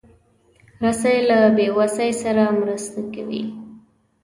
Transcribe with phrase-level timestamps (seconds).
[0.83, 3.43] رسۍ له بېوسۍ سره مرسته کوي.